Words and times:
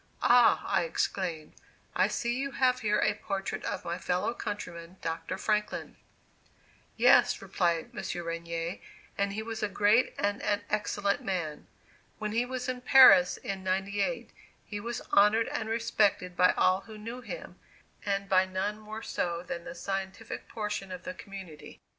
"Ah!" 0.23 0.65
I 0.67 0.81
exclaimed, 0.81 1.53
"I 1.95 2.07
see 2.07 2.33
you 2.35 2.53
have 2.53 2.79
here 2.79 2.97
a 2.99 3.13
portrait 3.13 3.63
of 3.63 3.85
my 3.85 3.99
fellow 3.99 4.33
countryman, 4.33 4.97
Dr. 4.99 5.37
Franklin." 5.37 5.95
"Yes," 6.97 7.39
replied 7.39 7.91
M. 7.95 8.01
Regnier, 8.23 8.79
"and 9.15 9.33
he 9.33 9.43
was 9.43 9.61
a 9.61 9.69
great 9.69 10.15
and 10.17 10.41
an 10.41 10.63
excellent 10.71 11.21
man. 11.23 11.67
When 12.17 12.31
he 12.31 12.47
was 12.47 12.67
in 12.67 12.81
Paris 12.81 13.37
in 13.37 13.63
'98, 13.63 14.31
he 14.65 14.79
was 14.79 15.01
honored 15.11 15.47
and 15.49 15.69
respected 15.69 16.35
by 16.35 16.53
all 16.57 16.81
who 16.81 16.97
knew 16.97 17.21
him, 17.21 17.59
and 18.03 18.27
by 18.27 18.45
none 18.47 18.79
more 18.79 19.03
so 19.03 19.43
than 19.43 19.59
by 19.59 19.65
the 19.65 19.75
scientific 19.75 20.47
portion 20.47 20.91
of 20.91 21.03
the 21.03 21.13
community. 21.13 21.79